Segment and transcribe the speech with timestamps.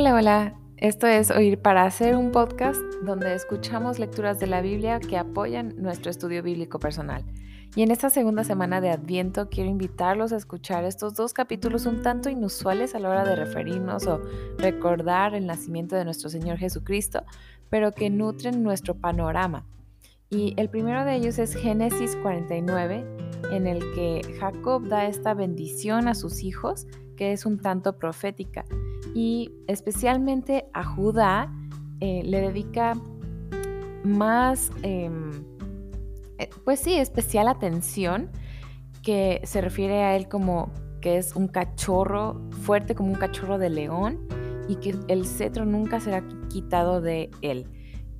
[0.00, 0.54] Hola, hola.
[0.76, 5.74] Esto es Oír para hacer un podcast donde escuchamos lecturas de la Biblia que apoyan
[5.76, 7.24] nuestro estudio bíblico personal.
[7.74, 12.00] Y en esta segunda semana de Adviento quiero invitarlos a escuchar estos dos capítulos un
[12.02, 14.22] tanto inusuales a la hora de referirnos o
[14.56, 17.24] recordar el nacimiento de nuestro Señor Jesucristo,
[17.68, 19.66] pero que nutren nuestro panorama.
[20.30, 23.04] Y el primero de ellos es Génesis 49,
[23.50, 26.86] en el que Jacob da esta bendición a sus hijos,
[27.18, 28.64] que es un tanto profética
[29.14, 31.52] y especialmente a Judá
[32.00, 32.94] eh, le dedica
[34.04, 35.32] más, em,
[36.38, 38.30] eh, pues sí, especial atención,
[39.02, 43.70] que se refiere a él como que es un cachorro fuerte como un cachorro de
[43.70, 44.26] león
[44.68, 47.66] y que el cetro nunca será quitado de él.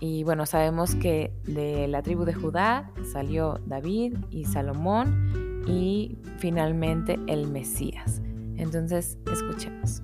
[0.00, 7.18] Y bueno, sabemos que de la tribu de Judá salió David y Salomón y finalmente
[7.26, 8.22] el Mesías.
[8.60, 10.02] Entonces, escuchemos.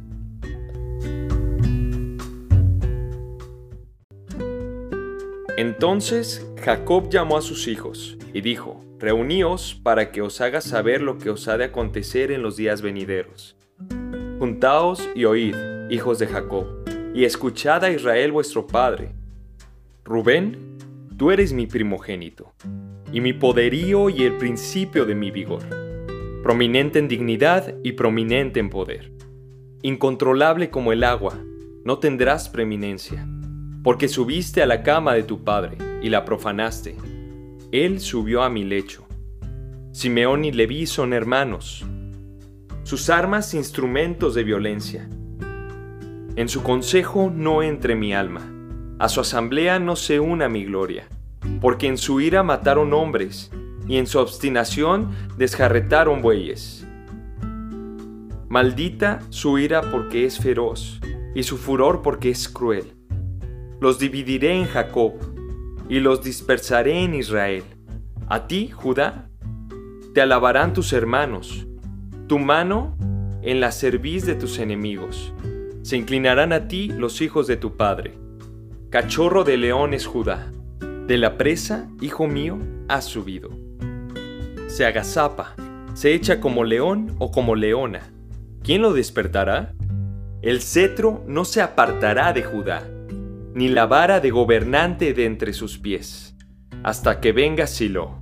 [5.59, 11.19] Entonces Jacob llamó a sus hijos y dijo, Reuníos para que os haga saber lo
[11.19, 13.57] que os ha de acontecer en los días venideros.
[14.39, 15.55] Juntaos y oíd,
[15.91, 16.67] hijos de Jacob,
[17.15, 19.13] y escuchad a Israel vuestro padre.
[20.03, 20.79] Rubén,
[21.19, 22.55] tú eres mi primogénito,
[23.13, 25.86] y mi poderío y el principio de mi vigor,
[26.47, 29.11] prominente en dignidad y prominente en poder.
[29.83, 31.43] Incontrolable como el agua,
[31.85, 33.27] no tendrás preeminencia
[33.83, 36.95] porque subiste a la cama de tu padre y la profanaste.
[37.73, 39.09] Él subió a mi lecho.
[39.91, 41.85] Simeón y Leví son hermanos.
[42.85, 45.11] Sus armas instrumentos de violencia.
[46.37, 48.49] En su consejo no entre mi alma.
[49.01, 51.09] A su asamblea no se una mi gloria.
[51.61, 53.51] Porque en su ira mataron hombres,
[53.87, 56.87] y en su obstinación desjarretaron bueyes.
[58.49, 61.01] Maldita su ira porque es feroz,
[61.35, 62.97] y su furor porque es cruel
[63.81, 65.13] los dividiré en Jacob
[65.89, 67.63] y los dispersaré en Israel.
[68.29, 69.29] A ti, Judá,
[70.15, 71.67] te alabarán tus hermanos,
[72.27, 72.97] tu mano
[73.43, 75.33] en la cerviz de tus enemigos.
[75.83, 78.19] Se inclinarán a ti los hijos de tu padre.
[78.91, 80.51] Cachorro de leones Judá,
[81.07, 82.59] de la presa, hijo mío,
[82.89, 83.66] has subido.
[84.67, 85.55] Se agazapa,
[85.95, 88.13] se echa como león o como leona.
[88.63, 89.75] ¿Quién lo despertará?
[90.43, 92.83] El cetro no se apartará de Judá
[93.57, 96.37] ni la vara de gobernante de entre sus pies,
[96.83, 98.21] hasta que venga Silo,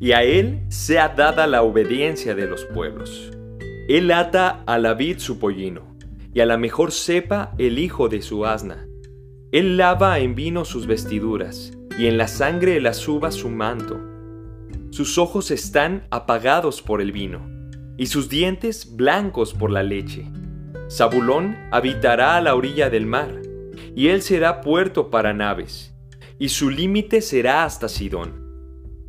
[0.00, 3.30] y a él sea dada la obediencia de los pueblos.
[3.90, 5.98] Él ata a la vid su pollino,
[6.32, 8.86] y a la mejor cepa el hijo de su asna.
[9.52, 14.00] Él lava en vino sus vestiduras, y en la sangre las uvas su manto.
[14.90, 17.46] Sus ojos están apagados por el vino,
[17.98, 20.30] y sus dientes blancos por la leche.
[20.90, 23.42] Zabulón habitará a la orilla del mar,
[23.94, 25.94] y él será puerto para naves,
[26.38, 28.48] y su límite será hasta Sidón.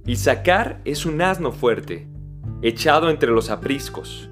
[0.06, 2.08] Isaacar es un asno fuerte,
[2.62, 4.30] echado entre los apriscos.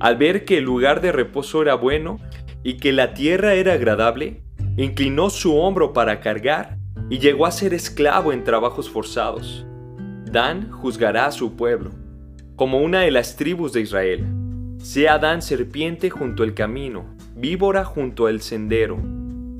[0.00, 2.18] Al ver que el lugar de reposo era bueno
[2.62, 4.42] y que la tierra era agradable,
[4.76, 6.78] inclinó su hombro para cargar
[7.10, 9.66] y llegó a ser esclavo en trabajos forzados.
[10.34, 11.92] Dan juzgará a su pueblo,
[12.56, 14.26] como una de las tribus de Israel.
[14.78, 19.00] Sea Dan serpiente junto al camino, víbora junto al sendero,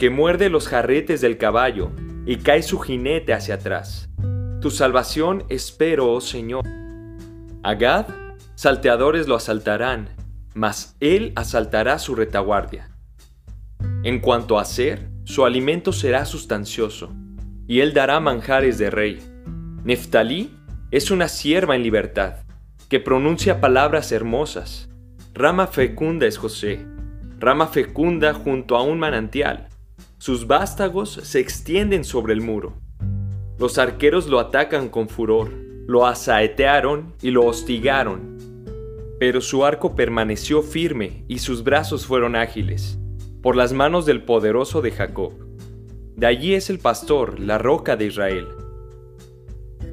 [0.00, 1.92] que muerde los jarretes del caballo
[2.26, 4.08] y cae su jinete hacia atrás.
[4.60, 6.64] Tu salvación espero, oh Señor.
[7.62, 8.06] Agad,
[8.56, 10.08] salteadores lo asaltarán,
[10.54, 12.90] mas él asaltará su retaguardia.
[14.02, 17.14] En cuanto a ser, su alimento será sustancioso,
[17.68, 19.20] y él dará manjares de rey.
[19.84, 20.50] Neftalí
[20.94, 22.36] es una sierva en libertad,
[22.88, 24.88] que pronuncia palabras hermosas.
[25.32, 26.86] Rama fecunda es José,
[27.40, 29.66] rama fecunda junto a un manantial.
[30.18, 32.74] Sus vástagos se extienden sobre el muro.
[33.58, 35.50] Los arqueros lo atacan con furor,
[35.88, 38.38] lo asaetearon y lo hostigaron.
[39.18, 43.00] Pero su arco permaneció firme y sus brazos fueron ágiles,
[43.42, 45.32] por las manos del poderoso de Jacob.
[46.14, 48.46] De allí es el pastor, la roca de Israel.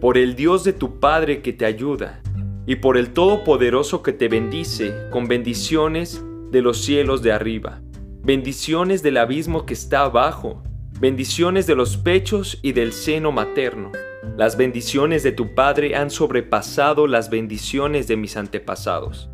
[0.01, 2.21] Por el Dios de tu Padre que te ayuda,
[2.65, 7.81] y por el Todopoderoso que te bendice con bendiciones de los cielos de arriba
[8.23, 10.61] bendiciones del abismo que está abajo,
[10.99, 13.91] bendiciones de los pechos y del seno materno.
[14.37, 19.29] Las bendiciones de tu Padre han sobrepasado las bendiciones de mis antepasados,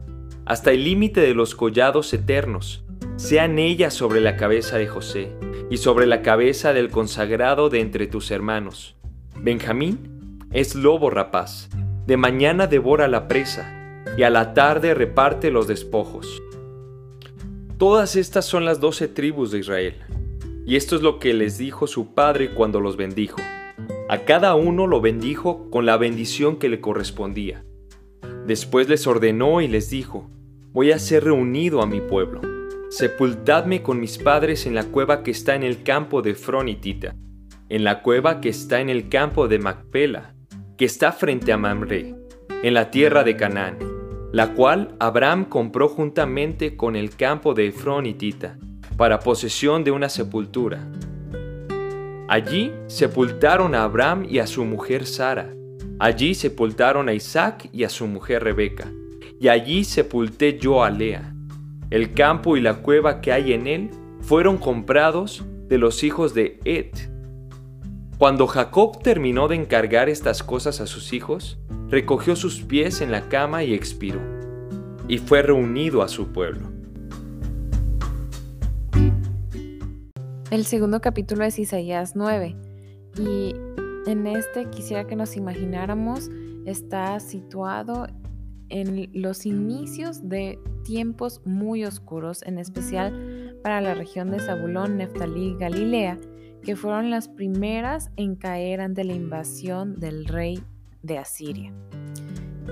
[0.45, 2.85] hasta el límite de los collados eternos.
[3.17, 5.33] Sean ellas sobre la cabeza de José
[5.69, 8.95] y sobre la cabeza del consagrado de entre tus hermanos.
[9.35, 10.16] Benjamín
[10.51, 11.69] es lobo rapaz,
[12.05, 16.41] de mañana devora la presa y a la tarde reparte los despojos.
[17.77, 19.95] Todas estas son las doce tribus de Israel.
[20.65, 23.37] Y esto es lo que les dijo su padre cuando los bendijo.
[24.09, 27.63] A cada uno lo bendijo con la bendición que le correspondía.
[28.45, 30.29] Después les ordenó y les dijo,
[30.71, 32.41] voy a ser reunido a mi pueblo.
[32.89, 37.15] Sepultadme con mis padres en la cueva que está en el campo de Fronitita,
[37.67, 40.36] en la cueva que está en el campo de Macpela,
[40.77, 42.15] que está frente a Mamre,
[42.63, 43.79] en la tierra de Canaán,
[44.31, 48.57] la cual Abraham compró juntamente con el campo de Efronitita,
[48.95, 50.87] para posesión de una sepultura.
[52.27, 55.53] Allí sepultaron a Abraham y a su mujer Sara.
[55.99, 58.91] Allí sepultaron a Isaac y a su mujer Rebeca.
[59.39, 61.33] Y allí sepulté yo a Lea.
[61.89, 63.89] El campo y la cueva que hay en él
[64.21, 66.91] fueron comprados de los hijos de Ed.
[68.17, 73.29] Cuando Jacob terminó de encargar estas cosas a sus hijos, recogió sus pies en la
[73.29, 74.19] cama y expiró,
[75.07, 76.67] y fue reunido a su pueblo.
[80.49, 82.55] El segundo capítulo es Isaías 9
[83.19, 83.53] y
[84.07, 86.31] en este quisiera que nos imagináramos
[86.65, 88.07] está situado
[88.69, 95.49] en los inicios de tiempos muy oscuros, en especial para la región de Zabulón, Neftalí
[95.49, 96.17] y Galilea,
[96.63, 100.61] que fueron las primeras en caer ante la invasión del rey
[101.03, 101.73] de Asiria.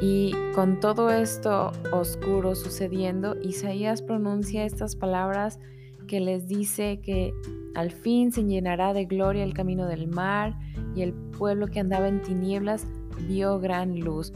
[0.02, 5.60] Y con todo esto oscuro sucediendo, Isaías pronuncia estas palabras
[6.08, 7.34] que les dice que
[7.76, 10.58] al fin se llenará de gloria el camino del mar
[10.96, 12.88] y el pueblo que andaba en tinieblas
[13.28, 14.34] vio gran luz.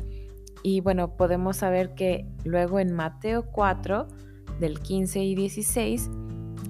[0.63, 4.07] Y bueno, podemos saber que luego en Mateo 4,
[4.59, 6.09] del 15 y 16,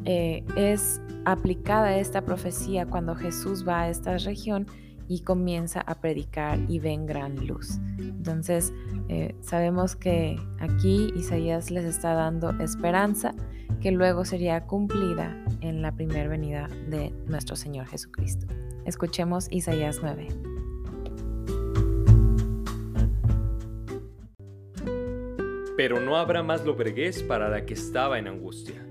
[0.06, 4.68] eh, es aplicada esta profecía cuando Jesús va a esta región
[5.08, 7.80] y comienza a predicar y ven gran luz.
[7.98, 8.72] Entonces,
[9.10, 13.34] eh, sabemos que aquí Isaías les está dando esperanza
[13.81, 18.46] que luego sería cumplida en la primera venida de nuestro Señor Jesucristo.
[18.86, 20.28] Escuchemos Isaías 9.
[25.76, 28.89] Pero no habrá más lobreguez para la que estaba en angustia.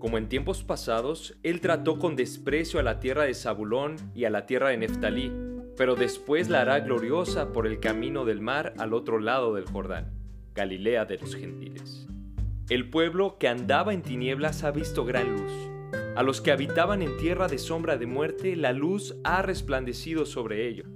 [0.00, 4.30] Como en tiempos pasados, él trató con desprecio a la tierra de Zabulón y a
[4.30, 5.30] la tierra de Neftalí,
[5.76, 10.10] pero después la hará gloriosa por el camino del mar al otro lado del Jordán,
[10.54, 12.06] Galilea de los gentiles.
[12.70, 15.52] El pueblo que andaba en tinieblas ha visto gran luz.
[16.16, 20.66] A los que habitaban en tierra de sombra de muerte, la luz ha resplandecido sobre
[20.66, 20.86] ellos.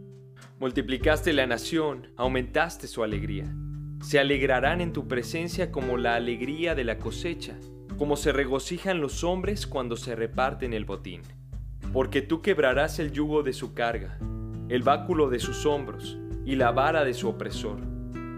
[0.58, 3.54] Multiplicaste la nación, aumentaste su alegría.
[4.00, 7.58] Se alegrarán en tu presencia como la alegría de la cosecha,
[7.96, 11.22] como se regocijan los hombres cuando se reparten el botín.
[11.92, 14.18] Porque tú quebrarás el yugo de su carga,
[14.68, 17.78] el báculo de sus hombros y la vara de su opresor,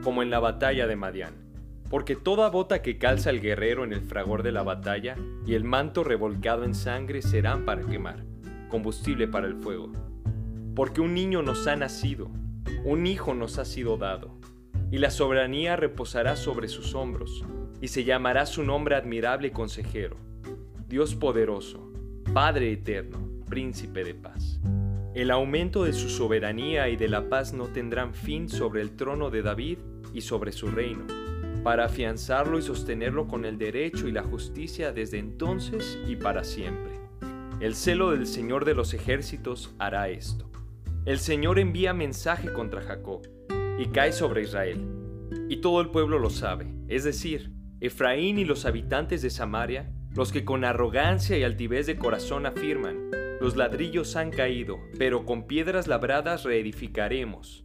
[0.03, 1.47] como en la batalla de Madián
[1.91, 5.17] porque toda bota que calza el guerrero en el fragor de la batalla
[5.47, 8.25] y el manto revolcado en sangre serán para quemar,
[8.69, 9.93] combustible para el fuego.
[10.75, 12.31] Porque un niño nos ha nacido,
[12.85, 14.37] un hijo nos ha sido dado,
[14.91, 17.45] y la soberanía reposará sobre sus hombros,
[17.81, 20.17] y se llamará su nombre admirable consejero,
[20.89, 21.93] Dios poderoso,
[22.33, 24.61] Padre eterno, príncipe de paz.
[25.15, 29.31] El aumento de su soberanía y de la paz no tendrán fin sobre el trono
[29.31, 29.79] de David
[30.13, 31.07] y sobre su reino
[31.67, 36.93] para afianzarlo y sostenerlo con el derecho y la justicia desde entonces y para siempre.
[37.59, 40.49] El celo del Señor de los ejércitos hará esto.
[41.07, 43.27] El Señor envía mensaje contra Jacob
[43.81, 44.87] y cae sobre Israel.
[45.49, 50.33] Y todo el pueblo lo sabe, es decir, Efraín y los habitantes de Samaria, los
[50.33, 55.87] que con arrogancia y altivez de corazón afirman, los ladrillos han caído, pero con piedras
[55.87, 57.63] labradas reedificaremos.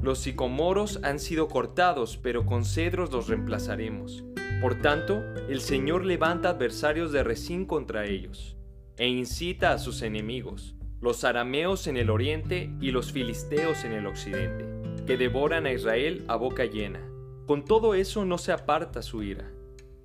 [0.00, 4.24] Los sicomoros han sido cortados, pero con cedros los reemplazaremos.
[4.60, 8.56] Por tanto, el Señor levanta adversarios de Resín contra ellos,
[8.98, 14.06] e incita a sus enemigos, los arameos en el oriente y los filisteos en el
[14.06, 14.64] occidente,
[15.06, 17.00] que devoran a Israel a boca llena.
[17.46, 19.50] Con todo eso no se aparta su ira,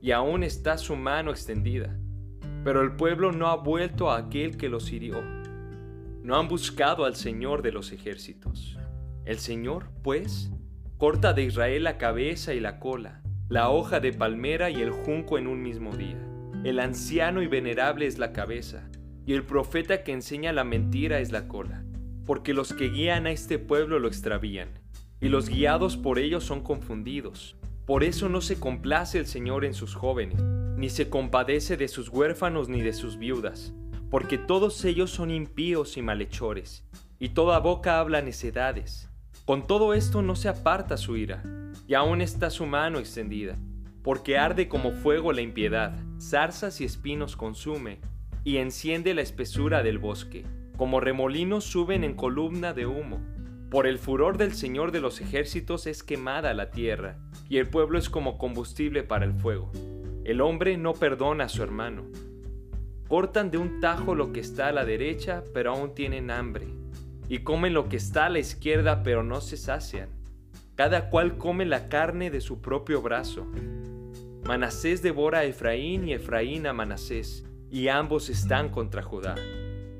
[0.01, 1.97] y aún está su mano extendida.
[2.63, 5.21] Pero el pueblo no ha vuelto a aquel que los hirió.
[6.23, 8.77] No han buscado al Señor de los ejércitos.
[9.25, 10.51] El Señor, pues,
[10.97, 15.37] corta de Israel la cabeza y la cola, la hoja de palmera y el junco
[15.37, 16.17] en un mismo día.
[16.63, 18.89] El anciano y venerable es la cabeza,
[19.25, 21.83] y el profeta que enseña la mentira es la cola,
[22.25, 24.69] porque los que guían a este pueblo lo extravían,
[25.25, 27.55] y los guiados por ellos son confundidos.
[27.87, 30.39] Por eso no se complace el Señor en sus jóvenes,
[30.77, 33.73] ni se compadece de sus huérfanos ni de sus viudas,
[34.11, 36.85] porque todos ellos son impíos y malhechores,
[37.17, 39.09] y toda boca habla necedades.
[39.45, 41.41] Con todo esto no se aparta su ira,
[41.87, 43.57] y aún está su mano extendida.
[44.03, 47.99] porque arde como fuego la impiedad, zarzas y espinos consume,
[48.43, 50.45] y enciende la espesura del bosque,
[50.77, 53.19] como remolinos suben en columna de humo.
[53.69, 57.17] Por el furor del Señor de los ejércitos es quemada la tierra,
[57.49, 59.71] y el pueblo es como combustible para el fuego.
[60.23, 62.03] El hombre no perdona a su hermano.
[63.07, 66.67] Cortan de un tajo lo que está a la derecha, pero aún tienen hambre,
[67.27, 70.09] y comen lo que está a la izquierda, pero no se sacian.
[70.75, 73.47] Cada cual come la carne de su propio brazo.
[74.45, 79.35] Manasés devora a Efraín y Efraín a Manasés, y ambos están contra Judá.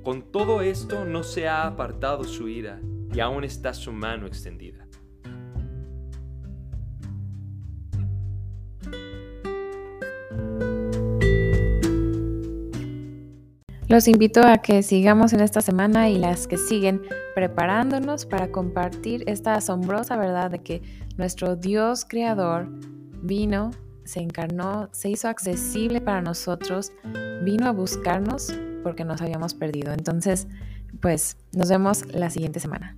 [0.03, 2.79] Con todo esto no se ha apartado su ira,
[3.15, 4.85] y aún está su mano extendida.
[13.87, 17.03] Los invito a que sigamos en esta semana y las que siguen
[17.35, 20.81] preparándonos para compartir esta asombrosa verdad de que
[21.17, 22.67] nuestro Dios creador
[23.21, 23.71] vino
[24.03, 26.91] se encarnó, se hizo accesible para nosotros,
[27.43, 28.53] vino a buscarnos
[28.83, 29.93] porque nos habíamos perdido.
[29.93, 30.47] Entonces,
[31.01, 32.95] pues nos vemos la siguiente semana.